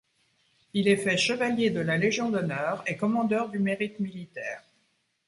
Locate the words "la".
1.79-1.95